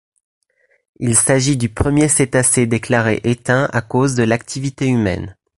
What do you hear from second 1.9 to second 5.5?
cétacé déclaré éteint à cause de l'activité humaine.